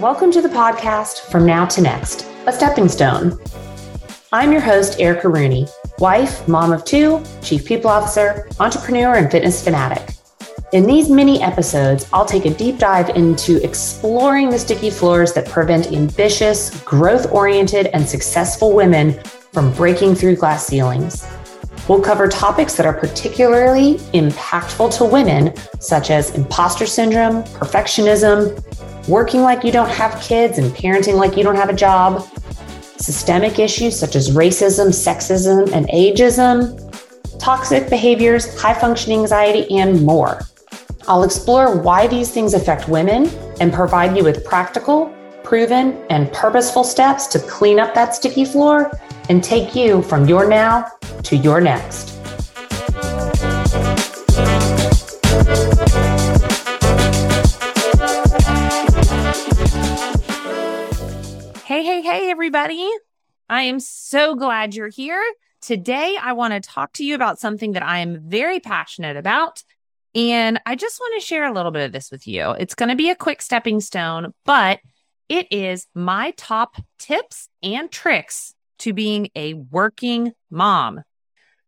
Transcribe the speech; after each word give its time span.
Welcome 0.00 0.30
to 0.30 0.40
the 0.40 0.48
podcast 0.48 1.28
From 1.28 1.44
Now 1.44 1.66
to 1.66 1.80
Next, 1.80 2.24
a 2.46 2.52
stepping 2.52 2.86
stone. 2.86 3.36
I'm 4.30 4.52
your 4.52 4.60
host, 4.60 5.00
Erica 5.00 5.28
Rooney, 5.28 5.66
wife, 5.98 6.46
mom 6.46 6.70
of 6.70 6.84
two, 6.84 7.20
chief 7.42 7.64
people 7.64 7.90
officer, 7.90 8.48
entrepreneur, 8.60 9.14
and 9.14 9.28
fitness 9.28 9.64
fanatic. 9.64 10.14
In 10.72 10.86
these 10.86 11.10
mini 11.10 11.42
episodes, 11.42 12.08
I'll 12.12 12.24
take 12.24 12.44
a 12.44 12.54
deep 12.54 12.78
dive 12.78 13.08
into 13.16 13.60
exploring 13.64 14.50
the 14.50 14.58
sticky 14.60 14.90
floors 14.90 15.32
that 15.32 15.48
prevent 15.48 15.88
ambitious, 15.88 16.80
growth 16.82 17.32
oriented, 17.32 17.88
and 17.88 18.08
successful 18.08 18.76
women 18.76 19.20
from 19.52 19.72
breaking 19.72 20.14
through 20.14 20.36
glass 20.36 20.64
ceilings. 20.64 21.26
We'll 21.88 22.02
cover 22.02 22.28
topics 22.28 22.76
that 22.76 22.86
are 22.86 22.94
particularly 22.94 23.94
impactful 24.14 24.96
to 24.98 25.04
women, 25.04 25.56
such 25.80 26.12
as 26.12 26.36
imposter 26.36 26.86
syndrome, 26.86 27.42
perfectionism, 27.42 28.62
working 29.08 29.40
like 29.40 29.64
you 29.64 29.72
don't 29.72 29.88
have 29.88 30.20
kids 30.20 30.58
and 30.58 30.70
parenting 30.72 31.14
like 31.14 31.36
you 31.36 31.42
don't 31.42 31.56
have 31.56 31.70
a 31.70 31.74
job, 31.74 32.22
systemic 32.98 33.58
issues 33.58 33.98
such 33.98 34.14
as 34.14 34.30
racism, 34.30 34.88
sexism, 34.88 35.72
and 35.72 35.88
ageism, 35.88 36.84
toxic 37.38 37.88
behaviors, 37.88 38.60
high 38.60 38.74
functioning 38.74 39.20
anxiety, 39.20 39.78
and 39.78 40.02
more. 40.04 40.42
I'll 41.06 41.24
explore 41.24 41.78
why 41.78 42.06
these 42.06 42.30
things 42.30 42.52
affect 42.52 42.88
women 42.88 43.30
and 43.60 43.72
provide 43.72 44.14
you 44.14 44.24
with 44.24 44.44
practical, 44.44 45.14
proven, 45.42 46.04
and 46.10 46.30
purposeful 46.32 46.84
steps 46.84 47.26
to 47.28 47.38
clean 47.38 47.80
up 47.80 47.94
that 47.94 48.14
sticky 48.14 48.44
floor 48.44 48.90
and 49.30 49.42
take 49.42 49.74
you 49.74 50.02
from 50.02 50.28
your 50.28 50.46
now 50.46 50.86
to 51.22 51.36
your 51.36 51.62
next. 51.62 52.17
Hey, 62.18 62.32
everybody. 62.32 62.90
I 63.48 63.62
am 63.62 63.78
so 63.78 64.34
glad 64.34 64.74
you're 64.74 64.88
here. 64.88 65.22
Today, 65.60 66.18
I 66.20 66.32
want 66.32 66.52
to 66.52 66.58
talk 66.60 66.92
to 66.94 67.04
you 67.04 67.14
about 67.14 67.38
something 67.38 67.74
that 67.74 67.84
I 67.84 68.00
am 68.00 68.28
very 68.28 68.58
passionate 68.58 69.16
about. 69.16 69.62
And 70.16 70.60
I 70.66 70.74
just 70.74 70.98
want 70.98 71.14
to 71.14 71.24
share 71.24 71.44
a 71.44 71.52
little 71.52 71.70
bit 71.70 71.86
of 71.86 71.92
this 71.92 72.10
with 72.10 72.26
you. 72.26 72.50
It's 72.58 72.74
going 72.74 72.88
to 72.88 72.96
be 72.96 73.10
a 73.10 73.14
quick 73.14 73.40
stepping 73.40 73.80
stone, 73.80 74.34
but 74.44 74.80
it 75.28 75.46
is 75.52 75.86
my 75.94 76.32
top 76.36 76.74
tips 76.98 77.48
and 77.62 77.88
tricks 77.88 78.52
to 78.80 78.92
being 78.92 79.30
a 79.36 79.54
working 79.54 80.32
mom. 80.50 81.02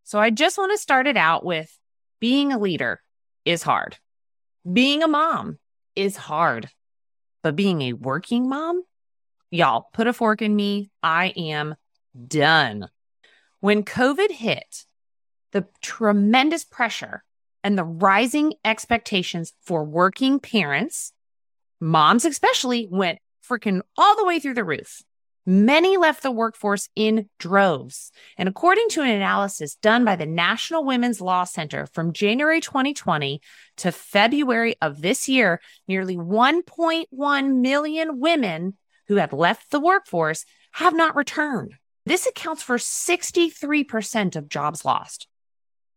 So 0.03 0.19
I 0.19 0.31
just 0.31 0.59
want 0.59 0.73
to 0.73 0.79
start 0.79 1.07
it 1.07 1.17
out 1.17 1.45
with 1.45 1.73
being 2.19 2.53
a 2.53 2.59
leader 2.59 3.01
is 3.45 3.63
hard. 3.63 3.99
Being 4.71 5.05
a 5.05 5.09
mom 5.09 5.61
is 5.95 6.17
hard, 6.17 6.69
but 7.45 7.55
being 7.55 7.83
a 7.83 7.93
working 7.93 8.49
mom, 8.49 8.83
y'all 9.51 9.89
put 9.93 10.07
a 10.07 10.13
fork 10.13 10.43
in 10.43 10.55
me. 10.55 10.91
I 11.03 11.33
am 11.37 11.75
done. 12.27 12.89
When 13.61 13.85
COVID 13.85 14.31
hit, 14.31 14.85
the 15.53 15.67
tremendous 15.83 16.65
pressure 16.65 17.25
and 17.63 17.77
the 17.77 17.85
rising 17.85 18.55
expectations 18.65 19.53
for 19.63 19.85
working 19.85 20.41
parents, 20.41 21.13
moms 21.81 22.25
especially, 22.25 22.89
went 22.91 23.19
freaking 23.47 23.83
all 23.97 24.17
the 24.17 24.25
way 24.25 24.39
through 24.39 24.55
the 24.55 24.65
roof. 24.65 25.03
Many 25.47 25.97
left 25.97 26.23
the 26.23 26.31
workforce 26.31 26.89
in 26.95 27.29
droves. 27.39 28.13
And 28.37 28.49
according 28.49 28.89
to 28.91 29.03
an 29.03 29.11
analysis 29.11 29.75
done 29.75 30.05
by 30.05 30.15
the 30.15 30.27
National 30.27 30.85
Women's 30.85 31.21
Law 31.21 31.45
Center 31.45 31.87
from 31.87 32.13
January 32.13 32.61
2020 32.61 33.41
to 33.79 33.91
February 33.91 34.77
of 34.81 35.01
this 35.01 35.29
year, 35.29 35.61
nearly 35.89 36.17
1.1 36.17 37.57
million 37.57 38.21
women 38.21 38.77
who 39.11 39.17
had 39.17 39.33
left 39.33 39.73
the 39.73 39.81
workforce 39.81 40.45
have 40.71 40.95
not 40.95 41.17
returned. 41.17 41.75
This 42.07 42.29
accounts 42.29 42.63
for 42.63 42.77
63% 42.77 44.37
of 44.37 44.49
jobs 44.49 44.85
lost. 44.85 45.27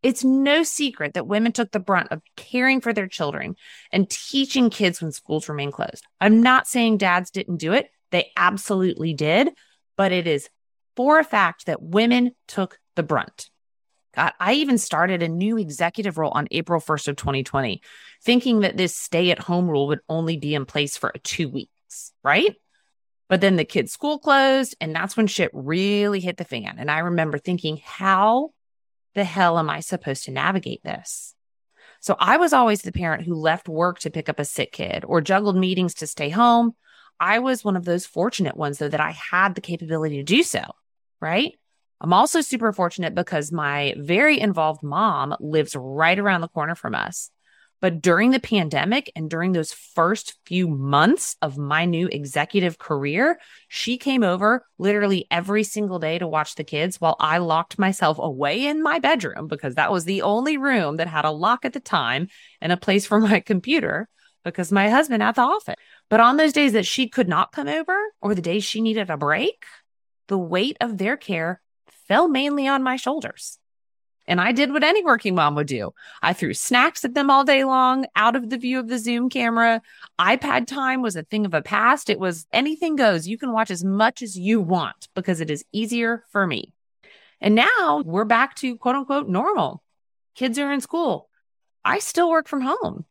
It's 0.02 0.24
no 0.24 0.64
secret 0.64 1.14
that 1.14 1.28
women 1.28 1.52
took 1.52 1.70
the 1.70 1.80
brunt 1.80 2.08
of 2.10 2.24
caring 2.36 2.82
for 2.82 2.92
their 2.92 3.08
children 3.08 3.56
and 3.92 4.10
teaching 4.10 4.72
kids 4.72 5.00
when 5.00 5.12
schools 5.12 5.48
remain 5.48 5.72
closed. 5.72 6.08
I'm 6.20 6.42
not 6.42 6.66
saying 6.68 6.98
dads 6.98 7.30
didn't 7.30 7.58
do 7.58 7.74
it. 7.74 7.92
They 8.10 8.32
absolutely 8.36 9.14
did, 9.14 9.52
but 9.96 10.12
it 10.12 10.26
is 10.26 10.50
for 10.96 11.20
a 11.20 11.24
fact 11.24 11.68
that 11.68 11.84
women 11.84 12.32
took 12.48 12.80
the 12.96 13.04
brunt. 13.04 13.52
God, 14.16 14.34
I 14.40 14.54
even 14.54 14.80
started 14.80 15.22
a 15.22 15.28
new 15.28 15.60
executive 15.60 16.18
role 16.18 16.32
on 16.34 16.48
April 16.50 16.82
1st 16.82 17.10
of 17.10 17.16
2020, 17.18 17.80
thinking 18.24 18.62
that 18.62 18.76
this 18.76 18.96
stay 18.96 19.30
at 19.30 19.38
home 19.38 19.70
rule 19.70 19.86
would 19.86 20.02
only 20.10 20.38
be 20.38 20.56
in 20.56 20.66
place 20.66 20.98
for 20.98 21.14
two 21.24 21.48
weeks, 21.48 22.12
right? 22.24 22.56
But 23.34 23.42
then 23.42 23.56
the 23.56 23.66
kids' 23.66 23.92
school 23.92 24.20
closed, 24.20 24.76
and 24.80 24.94
that's 24.94 25.18
when 25.18 25.26
shit 25.26 25.50
really 25.54 26.20
hit 26.20 26.38
the 26.38 26.46
fan. 26.46 26.76
And 26.78 26.92
I 26.92 27.00
remember 27.00 27.40
thinking, 27.40 27.82
how 27.84 28.52
the 29.16 29.24
hell 29.24 29.58
am 29.58 29.72
I 29.72 29.80
supposed 29.80 30.26
to 30.26 30.32
navigate 30.32 30.84
this? 30.84 31.34
So 32.00 32.16
I 32.20 32.38
was 32.38 32.54
always 32.54 32.84
the 32.84 32.92
parent 32.92 33.24
who 33.24 33.34
left 33.34 33.68
work 33.68 33.98
to 34.02 34.12
pick 34.12 34.30
up 34.30 34.40
a 34.40 34.46
sick 34.46 34.72
kid 34.72 35.04
or 35.04 35.20
juggled 35.20 35.56
meetings 35.56 35.96
to 35.96 36.06
stay 36.06 36.30
home 36.30 36.74
I 37.20 37.40
was 37.40 37.64
one 37.64 37.76
of 37.76 37.86
those 37.86 38.06
fortunate 38.06 38.56
ones, 38.56 38.78
though, 38.78 38.88
that 38.88 39.00
I 39.02 39.12
had 39.12 39.56
the 39.56 39.62
capability 39.62 40.18
to 40.18 40.24
do 40.24 40.44
so, 40.44 40.62
right? 41.20 41.58
I'm 42.02 42.14
also 42.14 42.42
super 42.42 42.72
fortunate 42.72 43.16
because 43.16 43.52
my 43.52 43.96
very 43.98 44.40
involved 44.40 44.84
mom 44.84 45.36
lives 45.40 45.76
right 45.76 46.20
around 46.20 46.42
the 46.42 46.50
corner 46.50 46.76
from 46.76 46.94
us. 46.94 47.32
But 47.84 48.02
during 48.02 48.32
the 48.32 48.40
pandemic 48.40 49.12
and 49.14 49.30
during 49.30 49.52
those 49.52 49.74
first 49.74 50.36
few 50.46 50.70
months 50.70 51.36
of 51.42 51.58
my 51.58 51.84
new 51.84 52.08
executive 52.08 52.78
career, 52.78 53.38
she 53.68 53.98
came 53.98 54.24
over 54.24 54.66
literally 54.78 55.28
every 55.30 55.66
single 55.66 56.00
day 56.00 56.18
to 56.18 56.26
watch 56.26 56.56
the 56.56 56.64
kids 56.64 57.02
while 57.02 57.18
I 57.20 57.40
locked 57.40 57.78
myself 57.78 58.20
away 58.20 58.68
in 58.68 58.82
my 58.82 59.00
bedroom 59.00 59.50
because 59.50 59.76
that 59.76 59.92
was 59.92 60.06
the 60.06 60.22
only 60.22 60.56
room 60.56 60.96
that 60.96 61.10
had 61.10 61.26
a 61.26 61.32
lock 61.32 61.66
at 61.66 61.74
the 61.74 61.82
time 61.82 62.30
and 62.62 62.72
a 62.72 62.78
place 62.78 63.06
for 63.06 63.20
my 63.20 63.42
computer 63.42 64.08
because 64.46 64.72
my 64.72 64.90
husband 64.90 65.22
at 65.22 65.36
the 65.36 65.42
office. 65.42 65.76
But 66.10 66.22
on 66.22 66.38
those 66.38 66.54
days 66.54 66.72
that 66.72 66.86
she 66.86 67.10
could 67.10 67.28
not 67.28 67.52
come 67.52 67.68
over 67.68 67.98
or 68.22 68.34
the 68.34 68.42
days 68.42 68.64
she 68.64 68.80
needed 68.80 69.10
a 69.10 69.18
break, 69.18 69.66
the 70.30 70.38
weight 70.38 70.78
of 70.80 71.00
their 71.00 71.18
care 71.18 71.62
fell 72.08 72.30
mainly 72.30 72.66
on 72.66 72.82
my 72.82 72.96
shoulders. 72.96 73.60
And 74.26 74.40
I 74.40 74.54
did 74.54 74.72
what 74.72 74.84
any 74.84 75.04
working 75.04 75.36
mom 75.36 75.56
would 75.56 75.68
do. 75.68 75.94
I 76.22 76.34
threw 76.34 76.54
snacks 76.54 77.04
at 77.04 77.14
them 77.14 77.30
all 77.30 77.44
day 77.44 77.66
long, 77.66 78.06
out 78.16 78.36
of 78.36 78.50
the 78.50 78.58
view 78.58 78.80
of 78.80 78.88
the 78.88 78.98
Zoom 78.98 79.30
camera. 79.30 79.82
iPad 80.20 80.66
time 80.66 81.02
was 81.02 81.16
a 81.16 81.24
thing 81.24 81.46
of 81.46 81.52
the 81.52 81.62
past. 81.62 82.10
It 82.10 82.20
was 82.20 82.48
anything 82.54 82.96
goes. 82.96 83.28
You 83.28 83.38
can 83.38 83.52
watch 83.52 83.70
as 83.70 83.84
much 83.84 84.22
as 84.22 84.38
you 84.38 84.62
want 84.62 85.10
because 85.14 85.42
it 85.42 85.50
is 85.50 85.66
easier 85.74 86.24
for 86.32 86.48
me. 86.48 86.74
And 87.42 87.56
now 87.56 88.02
we're 88.06 88.24
back 88.24 88.56
to 88.58 88.78
quote 88.78 88.96
unquote 88.96 89.28
normal. 89.28 89.84
Kids 90.36 90.58
are 90.58 90.72
in 90.72 90.80
school. 90.80 91.30
I 91.84 92.00
still 92.00 92.30
work 92.30 92.48
from 92.48 92.62
home. 92.62 93.06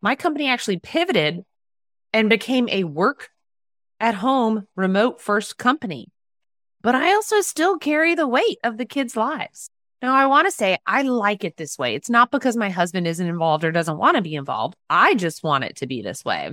My 0.00 0.14
company 0.14 0.48
actually 0.48 0.78
pivoted 0.78 1.44
and 2.12 2.30
became 2.30 2.68
a 2.68 2.84
work 2.84 3.30
at 3.98 4.14
home 4.14 4.68
remote 4.76 5.20
first 5.20 5.58
company. 5.58 6.12
But 6.80 6.94
I 6.94 7.14
also 7.14 7.40
still 7.40 7.78
carry 7.78 8.14
the 8.14 8.28
weight 8.28 8.58
of 8.62 8.76
the 8.76 8.84
kids' 8.84 9.16
lives. 9.16 9.70
Now, 10.04 10.16
I 10.16 10.26
want 10.26 10.46
to 10.46 10.50
say 10.50 10.76
I 10.86 11.00
like 11.00 11.44
it 11.44 11.56
this 11.56 11.78
way. 11.78 11.94
It's 11.94 12.10
not 12.10 12.30
because 12.30 12.58
my 12.58 12.68
husband 12.68 13.06
isn't 13.06 13.26
involved 13.26 13.64
or 13.64 13.72
doesn't 13.72 13.96
want 13.96 14.16
to 14.16 14.22
be 14.22 14.34
involved. 14.34 14.76
I 14.90 15.14
just 15.14 15.42
want 15.42 15.64
it 15.64 15.76
to 15.76 15.86
be 15.86 16.02
this 16.02 16.22
way. 16.22 16.52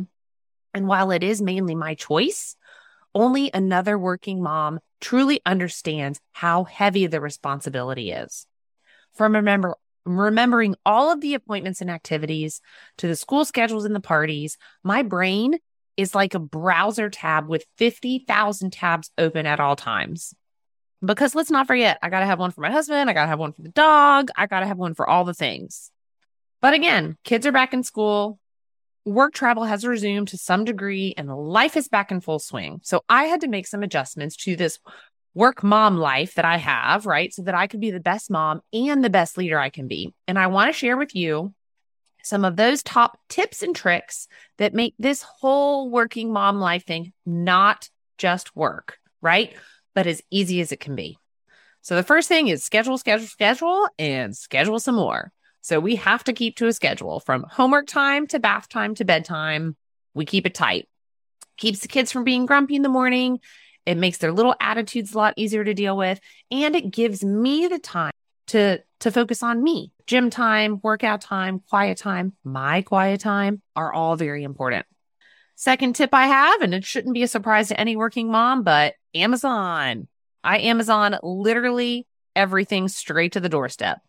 And 0.73 0.87
while 0.87 1.11
it 1.11 1.21
is 1.21 1.41
mainly 1.41 1.75
my 1.75 1.95
choice, 1.95 2.55
only 3.13 3.51
another 3.53 3.99
working 3.99 4.41
mom 4.41 4.79
truly 5.01 5.41
understands 5.45 6.21
how 6.31 6.63
heavy 6.63 7.07
the 7.07 7.19
responsibility 7.19 8.11
is. 8.11 8.47
From 9.15 9.35
remember 9.35 9.75
remembering 10.05 10.75
all 10.85 11.11
of 11.11 11.19
the 11.19 11.33
appointments 11.33 11.81
and 11.81 11.91
activities 11.91 12.61
to 12.99 13.07
the 13.09 13.17
school 13.17 13.43
schedules 13.43 13.83
and 13.83 13.93
the 13.93 13.99
parties, 13.99 14.57
my 14.81 15.03
brain 15.03 15.59
is 15.97 16.15
like 16.15 16.35
a 16.35 16.39
browser 16.39 17.09
tab 17.09 17.49
with 17.49 17.65
50,000 17.77 18.71
tabs 18.71 19.11
open 19.17 19.45
at 19.45 19.59
all 19.59 19.75
times. 19.75 20.33
Because 21.03 21.33
let's 21.33 21.49
not 21.49 21.67
forget, 21.67 21.97
I 22.01 22.09
got 22.09 22.19
to 22.19 22.25
have 22.25 22.39
one 22.39 22.51
for 22.51 22.61
my 22.61 22.71
husband, 22.71 23.09
I 23.09 23.13
got 23.13 23.23
to 23.23 23.29
have 23.29 23.39
one 23.39 23.53
for 23.53 23.61
the 23.63 23.69
dog, 23.69 24.29
I 24.35 24.45
got 24.45 24.59
to 24.59 24.67
have 24.67 24.77
one 24.77 24.93
for 24.93 25.09
all 25.09 25.23
the 25.23 25.33
things. 25.33 25.91
But 26.61 26.73
again, 26.73 27.17
kids 27.23 27.47
are 27.47 27.51
back 27.51 27.73
in 27.73 27.83
school, 27.83 28.39
work 29.03 29.33
travel 29.33 29.63
has 29.63 29.85
resumed 29.85 30.27
to 30.29 30.37
some 30.37 30.63
degree, 30.63 31.13
and 31.17 31.35
life 31.35 31.75
is 31.75 31.87
back 31.87 32.11
in 32.11 32.21
full 32.21 32.39
swing. 32.39 32.81
So 32.83 33.03
I 33.09 33.23
had 33.25 33.41
to 33.41 33.47
make 33.47 33.65
some 33.65 33.81
adjustments 33.81 34.35
to 34.37 34.55
this 34.55 34.79
work 35.33 35.63
mom 35.63 35.97
life 35.97 36.35
that 36.35 36.45
I 36.45 36.57
have, 36.57 37.05
right? 37.05 37.33
So 37.33 37.43
that 37.43 37.55
I 37.55 37.67
could 37.67 37.79
be 37.79 37.91
the 37.91 37.99
best 37.99 38.29
mom 38.29 38.61
and 38.73 39.03
the 39.03 39.09
best 39.09 39.37
leader 39.37 39.57
I 39.57 39.69
can 39.69 39.87
be. 39.87 40.13
And 40.27 40.37
I 40.37 40.47
want 40.47 40.69
to 40.69 40.77
share 40.77 40.97
with 40.97 41.15
you 41.15 41.53
some 42.23 42.45
of 42.45 42.55
those 42.55 42.83
top 42.83 43.17
tips 43.29 43.63
and 43.63 43.75
tricks 43.75 44.27
that 44.57 44.73
make 44.73 44.93
this 44.99 45.23
whole 45.23 45.89
working 45.89 46.31
mom 46.31 46.59
life 46.59 46.85
thing 46.85 47.13
not 47.25 47.89
just 48.17 48.55
work, 48.55 48.97
right? 49.21 49.53
But 49.93 50.07
as 50.07 50.21
easy 50.29 50.61
as 50.61 50.71
it 50.71 50.79
can 50.79 50.95
be. 50.95 51.17
So 51.81 51.95
the 51.95 52.03
first 52.03 52.27
thing 52.27 52.47
is 52.47 52.63
schedule, 52.63 52.97
schedule, 52.97 53.27
schedule, 53.27 53.87
and 53.97 54.35
schedule 54.35 54.79
some 54.79 54.95
more. 54.95 55.31
So 55.61 55.79
we 55.79 55.95
have 55.97 56.23
to 56.25 56.33
keep 56.33 56.57
to 56.57 56.67
a 56.67 56.73
schedule 56.73 57.19
from 57.19 57.45
homework 57.49 57.87
time 57.87 58.27
to 58.27 58.39
bath 58.39 58.69
time 58.69 58.95
to 58.95 59.05
bedtime. 59.05 59.75
We 60.13 60.25
keep 60.25 60.45
it 60.45 60.53
tight 60.53 60.87
keeps 61.61 61.79
the 61.79 61.87
kids 61.87 62.11
from 62.11 62.23
being 62.23 62.45
grumpy 62.45 62.75
in 62.75 62.81
the 62.81 62.89
morning. 62.89 63.39
It 63.85 63.95
makes 63.95 64.17
their 64.17 64.31
little 64.31 64.55
attitudes 64.59 65.13
a 65.13 65.17
lot 65.17 65.33
easier 65.37 65.63
to 65.63 65.73
deal 65.73 65.95
with. 65.95 66.19
And 66.49 66.75
it 66.75 66.91
gives 66.91 67.23
me 67.23 67.67
the 67.67 67.79
time 67.79 68.11
to, 68.47 68.79
to 68.99 69.11
focus 69.11 69.41
on 69.43 69.63
me. 69.63 69.91
Gym 70.07 70.29
time, 70.29 70.79
workout 70.83 71.21
time, 71.21 71.61
quiet 71.69 71.97
time, 71.97 72.33
my 72.43 72.81
quiet 72.81 73.21
time 73.21 73.61
are 73.75 73.93
all 73.93 74.15
very 74.15 74.43
important. 74.43 74.85
Second 75.61 75.95
tip 75.95 76.09
I 76.11 76.25
have, 76.25 76.61
and 76.61 76.73
it 76.73 76.83
shouldn't 76.83 77.13
be 77.13 77.21
a 77.21 77.27
surprise 77.27 77.67
to 77.67 77.79
any 77.79 77.95
working 77.95 78.31
mom, 78.31 78.63
but 78.63 78.95
Amazon. 79.13 80.07
I 80.43 80.57
Amazon 80.57 81.19
literally 81.21 82.07
everything 82.35 82.87
straight 82.87 83.33
to 83.33 83.39
the 83.39 83.47
doorstep. 83.47 83.99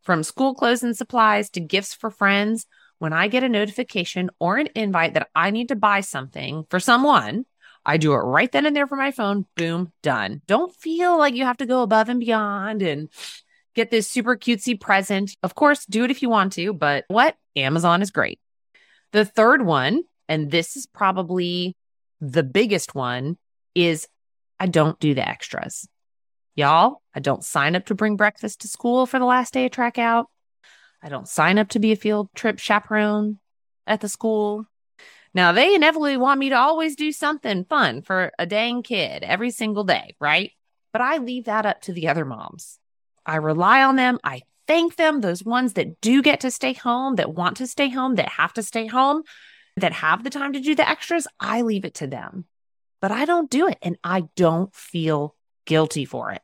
From 0.00 0.22
school 0.22 0.54
clothes 0.54 0.82
and 0.82 0.96
supplies 0.96 1.50
to 1.50 1.60
gifts 1.60 1.92
for 1.92 2.10
friends, 2.10 2.64
when 2.98 3.12
I 3.12 3.28
get 3.28 3.44
a 3.44 3.50
notification 3.50 4.30
or 4.38 4.56
an 4.56 4.70
invite 4.74 5.12
that 5.12 5.28
I 5.34 5.50
need 5.50 5.68
to 5.68 5.76
buy 5.76 6.00
something 6.00 6.64
for 6.70 6.80
someone, 6.80 7.44
I 7.84 7.98
do 7.98 8.14
it 8.14 8.16
right 8.16 8.50
then 8.50 8.64
and 8.64 8.74
there 8.74 8.86
for 8.86 8.96
my 8.96 9.10
phone. 9.10 9.44
Boom, 9.54 9.92
done. 10.02 10.40
Don't 10.46 10.74
feel 10.74 11.18
like 11.18 11.34
you 11.34 11.44
have 11.44 11.58
to 11.58 11.66
go 11.66 11.82
above 11.82 12.08
and 12.08 12.20
beyond 12.20 12.80
and 12.80 13.10
get 13.74 13.90
this 13.90 14.08
super 14.08 14.34
cutesy 14.34 14.80
present. 14.80 15.36
Of 15.42 15.54
course, 15.54 15.84
do 15.84 16.04
it 16.04 16.10
if 16.10 16.22
you 16.22 16.30
want 16.30 16.54
to, 16.54 16.72
but 16.72 17.04
what? 17.08 17.36
Amazon 17.54 18.00
is 18.00 18.10
great. 18.10 18.40
The 19.10 19.26
third 19.26 19.60
one, 19.60 20.04
and 20.32 20.50
this 20.50 20.78
is 20.78 20.86
probably 20.86 21.76
the 22.22 22.42
biggest 22.42 22.94
one, 22.94 23.36
is 23.74 24.08
I 24.58 24.66
don't 24.66 24.98
do 24.98 25.12
the 25.12 25.28
extras. 25.28 25.86
Y'all, 26.54 27.02
I 27.14 27.20
don't 27.20 27.44
sign 27.44 27.76
up 27.76 27.84
to 27.86 27.94
bring 27.94 28.16
breakfast 28.16 28.62
to 28.62 28.68
school 28.68 29.04
for 29.04 29.18
the 29.18 29.26
last 29.26 29.52
day 29.52 29.66
of 29.66 29.72
track 29.72 29.98
out. 29.98 30.30
I 31.02 31.10
don't 31.10 31.28
sign 31.28 31.58
up 31.58 31.68
to 31.70 31.78
be 31.78 31.92
a 31.92 31.96
field 31.96 32.30
trip 32.34 32.58
chaperone 32.58 33.40
at 33.86 34.00
the 34.00 34.08
school. 34.08 34.64
Now, 35.34 35.52
they 35.52 35.74
inevitably 35.74 36.16
want 36.16 36.40
me 36.40 36.48
to 36.48 36.56
always 36.56 36.96
do 36.96 37.12
something 37.12 37.66
fun 37.66 38.00
for 38.00 38.32
a 38.38 38.46
dang 38.46 38.82
kid 38.82 39.22
every 39.22 39.50
single 39.50 39.84
day, 39.84 40.14
right? 40.18 40.52
But 40.94 41.02
I 41.02 41.18
leave 41.18 41.44
that 41.44 41.66
up 41.66 41.82
to 41.82 41.92
the 41.92 42.08
other 42.08 42.24
moms. 42.24 42.78
I 43.26 43.36
rely 43.36 43.82
on 43.82 43.96
them. 43.96 44.18
I 44.24 44.40
thank 44.66 44.96
them, 44.96 45.20
those 45.20 45.44
ones 45.44 45.74
that 45.74 46.00
do 46.00 46.22
get 46.22 46.40
to 46.40 46.50
stay 46.50 46.72
home, 46.72 47.16
that 47.16 47.34
want 47.34 47.58
to 47.58 47.66
stay 47.66 47.90
home, 47.90 48.14
that 48.14 48.30
have 48.30 48.54
to 48.54 48.62
stay 48.62 48.86
home, 48.86 49.24
that 49.76 49.92
have 49.92 50.24
the 50.24 50.30
time 50.30 50.52
to 50.52 50.60
do 50.60 50.74
the 50.74 50.88
extras. 50.88 51.26
I 51.40 51.62
leave 51.62 51.84
it 51.84 51.94
to 51.94 52.06
them. 52.06 52.46
But 53.00 53.10
I 53.10 53.24
don't 53.24 53.50
do 53.50 53.66
it 53.66 53.78
and 53.82 53.98
I 54.04 54.24
don't 54.36 54.72
feel 54.74 55.34
guilty 55.66 56.04
for 56.04 56.30
it. 56.30 56.42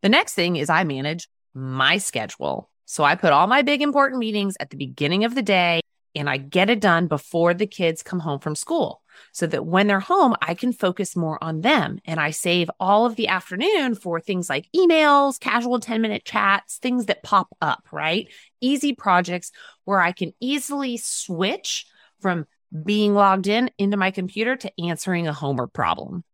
The 0.00 0.08
next 0.08 0.34
thing 0.34 0.56
is 0.56 0.70
I 0.70 0.84
manage 0.84 1.28
my 1.54 1.98
schedule. 1.98 2.70
So 2.86 3.04
I 3.04 3.14
put 3.14 3.32
all 3.32 3.46
my 3.46 3.62
big 3.62 3.82
important 3.82 4.18
meetings 4.18 4.54
at 4.58 4.70
the 4.70 4.76
beginning 4.76 5.24
of 5.24 5.34
the 5.34 5.42
day 5.42 5.80
and 6.14 6.28
I 6.28 6.36
get 6.36 6.70
it 6.70 6.80
done 6.80 7.06
before 7.06 7.54
the 7.54 7.66
kids 7.66 8.02
come 8.02 8.20
home 8.20 8.38
from 8.38 8.54
school 8.54 9.02
so 9.32 9.46
that 9.46 9.66
when 9.66 9.86
they're 9.86 10.00
home, 10.00 10.34
I 10.42 10.54
can 10.54 10.72
focus 10.72 11.16
more 11.16 11.42
on 11.42 11.60
them. 11.60 11.98
And 12.04 12.20
I 12.20 12.30
save 12.30 12.70
all 12.80 13.06
of 13.06 13.16
the 13.16 13.28
afternoon 13.28 13.94
for 13.94 14.20
things 14.20 14.48
like 14.48 14.68
emails, 14.74 15.40
casual 15.40 15.80
10 15.80 16.02
minute 16.02 16.24
chats, 16.24 16.78
things 16.78 17.06
that 17.06 17.22
pop 17.22 17.48
up, 17.60 17.86
right? 17.92 18.28
Easy 18.60 18.94
projects 18.94 19.52
where 19.84 20.00
I 20.00 20.12
can 20.12 20.32
easily 20.40 20.96
switch 20.96 21.86
from 22.22 22.46
being 22.84 23.14
logged 23.14 23.46
in 23.46 23.70
into 23.78 23.96
my 23.96 24.10
computer 24.10 24.56
to 24.56 24.72
answering 24.80 25.28
a 25.28 25.32
homework 25.32 25.72
problem. 25.72 26.24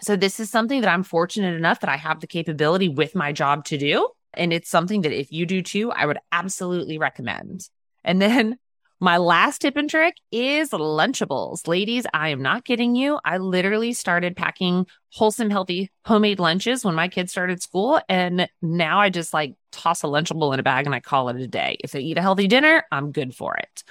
So, 0.00 0.16
this 0.16 0.38
is 0.40 0.50
something 0.50 0.80
that 0.80 0.90
I'm 0.90 1.02
fortunate 1.02 1.54
enough 1.54 1.80
that 1.80 1.90
I 1.90 1.96
have 1.96 2.20
the 2.20 2.26
capability 2.26 2.88
with 2.88 3.14
my 3.14 3.32
job 3.32 3.64
to 3.66 3.78
do. 3.78 4.08
And 4.34 4.52
it's 4.52 4.70
something 4.70 5.02
that 5.02 5.12
if 5.12 5.32
you 5.32 5.46
do 5.46 5.62
too, 5.62 5.90
I 5.90 6.06
would 6.06 6.18
absolutely 6.30 6.98
recommend. 6.98 7.68
And 8.04 8.22
then 8.22 8.58
my 9.00 9.16
last 9.16 9.60
tip 9.60 9.76
and 9.76 9.88
trick 9.88 10.16
is 10.30 10.70
Lunchables. 10.70 11.66
Ladies, 11.66 12.06
I 12.12 12.30
am 12.30 12.42
not 12.42 12.64
kidding 12.64 12.96
you. 12.96 13.18
I 13.24 13.38
literally 13.38 13.92
started 13.92 14.36
packing 14.36 14.86
wholesome, 15.12 15.50
healthy 15.50 15.90
homemade 16.04 16.40
lunches 16.40 16.84
when 16.84 16.94
my 16.94 17.08
kids 17.08 17.30
started 17.32 17.62
school. 17.62 18.00
And 18.08 18.48
now 18.60 19.00
I 19.00 19.10
just 19.10 19.32
like 19.32 19.54
toss 19.72 20.02
a 20.02 20.06
Lunchable 20.06 20.52
in 20.52 20.60
a 20.60 20.64
bag 20.64 20.86
and 20.86 20.94
I 20.94 21.00
call 21.00 21.28
it 21.28 21.36
a 21.36 21.46
day. 21.46 21.76
If 21.82 21.92
they 21.92 22.00
eat 22.00 22.18
a 22.18 22.22
healthy 22.22 22.48
dinner, 22.48 22.84
I'm 22.90 23.12
good 23.12 23.34
for 23.34 23.56
it. 23.56 23.84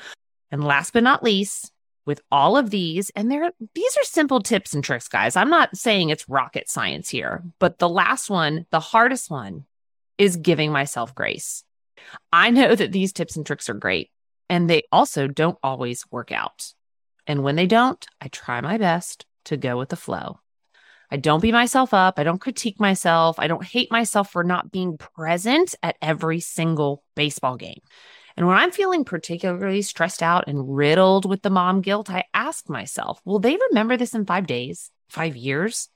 And 0.51 0.63
last 0.63 0.93
but 0.93 1.03
not 1.03 1.23
least, 1.23 1.71
with 2.05 2.21
all 2.31 2.55
of 2.55 2.69
these, 2.69 3.09
and 3.11 3.29
there 3.29 3.51
these 3.75 3.97
are 3.97 4.03
simple 4.03 4.41
tips 4.41 4.73
and 4.73 4.83
tricks, 4.83 5.09
guys. 5.09 5.35
I'm 5.35 5.49
not 5.49 5.75
saying 5.75 6.09
it's 6.09 6.29
rocket 6.29 6.69
science 6.69 7.09
here, 7.09 7.43
but 7.59 7.79
the 7.79 7.89
last 7.89 8.29
one, 8.29 8.65
the 8.71 8.79
hardest 8.79 9.29
one, 9.29 9.65
is 10.17 10.37
giving 10.37 10.71
myself 10.71 11.13
grace. 11.13 11.63
I 12.31 12.49
know 12.49 12.75
that 12.75 12.93
these 12.93 13.11
tips 13.11 13.35
and 13.35 13.45
tricks 13.45 13.69
are 13.69 13.73
great 13.73 14.09
and 14.49 14.69
they 14.69 14.83
also 14.91 15.27
don't 15.27 15.57
always 15.61 16.09
work 16.09 16.31
out. 16.31 16.73
And 17.27 17.43
when 17.43 17.57
they 17.57 17.67
don't, 17.67 18.03
I 18.21 18.29
try 18.29 18.61
my 18.61 18.77
best 18.77 19.25
to 19.45 19.57
go 19.57 19.77
with 19.77 19.89
the 19.89 19.95
flow. 19.95 20.39
I 21.09 21.17
don't 21.17 21.41
beat 21.41 21.53
myself 21.53 21.93
up. 21.93 22.19
I 22.19 22.23
don't 22.23 22.39
critique 22.39 22.79
myself. 22.79 23.39
I 23.39 23.47
don't 23.47 23.63
hate 23.63 23.91
myself 23.91 24.31
for 24.31 24.43
not 24.43 24.71
being 24.71 24.97
present 24.97 25.75
at 25.81 25.95
every 26.01 26.39
single 26.39 27.03
baseball 27.15 27.55
game. 27.55 27.81
And 28.37 28.45
when 28.47 28.55
I'm 28.55 28.71
feeling 28.71 29.03
particularly 29.03 29.81
stressed 29.81 30.21
out 30.21 30.45
and 30.47 30.75
riddled 30.75 31.27
with 31.27 31.41
the 31.41 31.49
mom 31.49 31.81
guilt, 31.81 32.09
I 32.09 32.25
ask 32.33 32.69
myself, 32.69 33.19
will 33.25 33.39
they 33.39 33.57
remember 33.69 33.97
this 33.97 34.13
in 34.13 34.25
five 34.25 34.45
days, 34.45 34.91
five 35.09 35.35
years? 35.35 35.89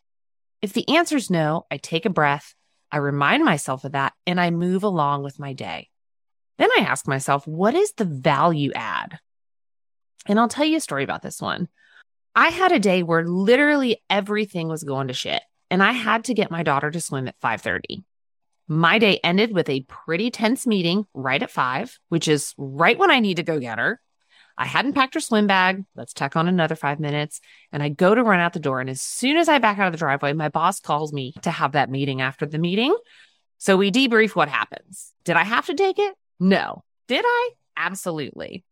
If 0.62 0.74
the 0.74 0.90
answer 0.90 1.16
is 1.16 1.30
no, 1.30 1.66
I 1.70 1.78
take 1.78 2.06
a 2.06 2.10
breath, 2.10 2.56
I 2.92 2.98
remind 2.98 3.46
myself 3.46 3.84
of 3.86 3.92
that, 3.94 4.14
and 4.26 4.42
I 4.42 4.50
move 4.50 4.84
along 4.84 5.24
with 5.24 5.40
my 5.40 5.54
day. 5.54 5.90
Then 6.58 6.70
I 6.78 6.82
ask 6.82 7.08
myself, 7.08 7.48
what 7.48 7.76
is 7.76 7.94
the 7.94 8.06
value 8.06 8.72
add? 8.74 9.20
And 10.28 10.40
I'll 10.40 10.48
tell 10.48 10.66
you 10.66 10.78
a 10.78 10.82
story 10.82 11.04
about 11.04 11.22
this 11.22 11.42
one. 11.42 11.68
I 12.36 12.50
had 12.50 12.72
a 12.72 12.80
day 12.80 13.04
where 13.04 13.26
literally 13.26 14.02
everything 14.10 14.68
was 14.68 14.84
going 14.84 15.08
to 15.08 15.14
shit 15.14 15.42
and 15.72 15.82
I 15.82 15.94
had 15.94 16.26
to 16.26 16.34
get 16.34 16.52
my 16.52 16.64
daughter 16.64 16.92
to 16.92 17.02
swim 17.02 17.30
at 17.30 17.40
5:30. 17.40 18.04
My 18.72 19.00
day 19.00 19.20
ended 19.22 19.54
with 19.54 19.68
a 19.68 19.82
pretty 19.82 20.32
tense 20.32 20.66
meeting 20.66 21.06
right 21.14 21.44
at 21.44 21.52
5, 21.52 22.00
which 22.08 22.30
is 22.30 22.54
right 22.58 22.98
when 22.98 23.12
I 23.12 23.20
need 23.20 23.36
to 23.36 23.44
go 23.44 23.60
get 23.60 23.80
her. 23.80 24.00
I 24.58 24.66
hadn't 24.66 24.94
packed 24.94 25.14
her 25.16 25.20
swim 25.20 25.46
bag. 25.46 25.84
Let's 25.94 26.14
tack 26.14 26.38
on 26.38 26.48
another 26.48 26.76
5 26.76 26.98
minutes 26.98 27.42
and 27.74 27.84
I 27.84 27.90
go 27.90 28.16
to 28.16 28.24
run 28.24 28.40
out 28.40 28.54
the 28.54 28.62
door 28.62 28.80
and 28.80 28.90
as 28.90 29.02
soon 29.02 29.36
as 29.36 29.50
I 29.50 29.60
back 29.60 29.78
out 29.78 29.88
of 29.88 29.92
the 29.92 29.98
driveway, 29.98 30.32
my 30.32 30.48
boss 30.48 30.80
calls 30.80 31.12
me 31.12 31.34
to 31.42 31.52
have 31.52 31.74
that 31.74 31.90
meeting 31.90 32.22
after 32.22 32.46
the 32.46 32.60
meeting. 32.60 32.96
So 33.58 33.76
we 33.76 33.92
debrief 33.92 34.38
what 34.38 34.48
happens. 34.48 35.12
Did 35.26 35.36
I 35.36 35.44
have 35.44 35.66
to 35.66 35.74
take 35.74 36.00
it? 36.00 36.16
No. 36.40 36.86
Did 37.10 37.26
I? 37.28 37.50
Absolutely. 37.76 38.64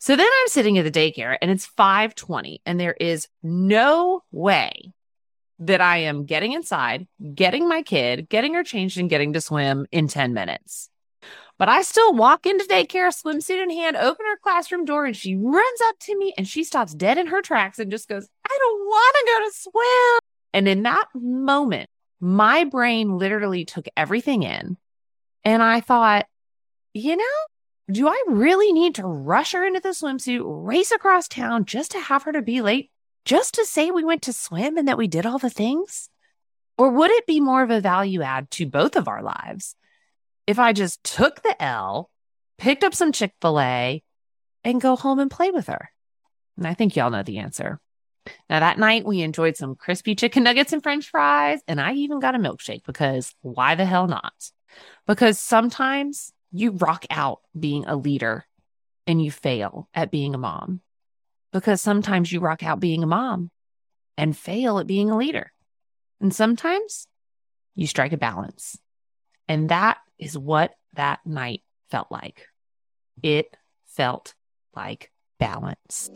So 0.00 0.16
then 0.16 0.28
I'm 0.30 0.48
sitting 0.48 0.76
at 0.76 0.84
the 0.84 0.90
daycare 0.90 1.38
and 1.40 1.50
it's 1.50 1.66
5:20 1.66 2.58
and 2.66 2.78
there 2.78 2.92
is 3.00 3.26
no 3.42 4.22
way 4.30 4.92
that 5.60 5.80
I 5.80 5.98
am 5.98 6.24
getting 6.24 6.52
inside, 6.52 7.06
getting 7.34 7.68
my 7.68 7.82
kid, 7.82 8.28
getting 8.28 8.54
her 8.54 8.64
changed 8.64 8.98
and 8.98 9.10
getting 9.10 9.34
to 9.34 9.40
swim 9.40 9.86
in 9.92 10.08
10 10.08 10.32
minutes. 10.32 10.90
But 11.58 11.68
I 11.68 11.82
still 11.82 12.14
walk 12.14 12.46
into 12.46 12.64
daycare, 12.64 13.12
swimsuit 13.12 13.62
in 13.62 13.68
hand, 13.68 13.94
open 13.94 14.24
her 14.24 14.38
classroom 14.42 14.86
door, 14.86 15.04
and 15.04 15.14
she 15.14 15.36
runs 15.36 15.80
up 15.84 15.98
to 16.00 16.16
me 16.16 16.32
and 16.38 16.48
she 16.48 16.64
stops 16.64 16.94
dead 16.94 17.18
in 17.18 17.26
her 17.26 17.42
tracks 17.42 17.78
and 17.78 17.90
just 17.90 18.08
goes, 18.08 18.26
I 18.46 18.58
don't 18.58 18.80
want 18.86 19.16
to 19.16 19.26
go 19.26 19.44
to 19.44 19.52
swim. 19.54 20.18
And 20.54 20.66
in 20.66 20.82
that 20.84 21.06
moment, 21.14 21.90
my 22.18 22.64
brain 22.64 23.18
literally 23.18 23.66
took 23.66 23.86
everything 23.94 24.42
in. 24.42 24.78
And 25.44 25.62
I 25.62 25.80
thought, 25.80 26.26
you 26.94 27.16
know, 27.16 27.24
do 27.92 28.08
I 28.08 28.22
really 28.28 28.72
need 28.72 28.94
to 28.94 29.06
rush 29.06 29.52
her 29.52 29.64
into 29.64 29.80
the 29.80 29.90
swimsuit, 29.90 30.40
race 30.42 30.92
across 30.92 31.28
town 31.28 31.66
just 31.66 31.90
to 31.90 32.00
have 32.00 32.22
her 32.22 32.32
to 32.32 32.40
be 32.40 32.62
late, 32.62 32.90
just 33.24 33.54
to 33.54 33.64
say 33.64 33.90
we 33.90 34.04
went 34.04 34.22
to 34.22 34.32
swim 34.32 34.76
and 34.76 34.88
that 34.88 34.98
we 34.98 35.08
did 35.08 35.26
all 35.26 35.38
the 35.38 35.50
things? 35.50 36.08
Or 36.78 36.90
would 36.90 37.10
it 37.10 37.26
be 37.26 37.40
more 37.40 37.62
of 37.62 37.70
a 37.70 37.80
value 37.80 38.22
add 38.22 38.50
to 38.52 38.66
both 38.66 38.96
of 38.96 39.08
our 39.08 39.22
lives 39.22 39.74
if 40.46 40.58
I 40.58 40.72
just 40.72 41.04
took 41.04 41.42
the 41.42 41.62
L, 41.62 42.10
picked 42.58 42.84
up 42.84 42.94
some 42.94 43.12
Chick 43.12 43.32
fil 43.40 43.60
A, 43.60 44.02
and 44.64 44.80
go 44.80 44.96
home 44.96 45.18
and 45.18 45.30
play 45.30 45.50
with 45.50 45.66
her? 45.66 45.90
And 46.56 46.66
I 46.66 46.74
think 46.74 46.96
y'all 46.96 47.10
know 47.10 47.22
the 47.22 47.38
answer. 47.38 47.80
Now, 48.48 48.60
that 48.60 48.78
night 48.78 49.04
we 49.04 49.22
enjoyed 49.22 49.56
some 49.56 49.74
crispy 49.74 50.14
chicken 50.14 50.42
nuggets 50.42 50.72
and 50.72 50.82
french 50.82 51.10
fries, 51.10 51.60
and 51.66 51.80
I 51.80 51.94
even 51.94 52.20
got 52.20 52.34
a 52.34 52.38
milkshake 52.38 52.84
because 52.84 53.34
why 53.40 53.74
the 53.74 53.84
hell 53.84 54.06
not? 54.06 54.34
Because 55.06 55.38
sometimes 55.38 56.32
you 56.52 56.72
rock 56.72 57.06
out 57.10 57.40
being 57.58 57.86
a 57.86 57.96
leader 57.96 58.46
and 59.06 59.22
you 59.22 59.30
fail 59.30 59.88
at 59.94 60.10
being 60.10 60.34
a 60.34 60.38
mom 60.38 60.80
because 61.52 61.80
sometimes 61.80 62.30
you 62.30 62.40
rock 62.40 62.62
out 62.62 62.80
being 62.80 63.02
a 63.02 63.06
mom 63.06 63.50
and 64.16 64.36
fail 64.36 64.78
at 64.78 64.86
being 64.86 65.10
a 65.10 65.16
leader. 65.16 65.52
And 66.20 66.34
sometimes 66.34 67.06
you 67.74 67.86
strike 67.86 68.12
a 68.12 68.18
balance. 68.18 68.78
And 69.48 69.68
that 69.70 69.98
is 70.18 70.36
what 70.36 70.74
that 70.94 71.20
night 71.24 71.62
felt 71.90 72.10
like. 72.10 72.46
It 73.22 73.56
felt 73.86 74.34
like 74.74 75.10
balance. 75.38 76.10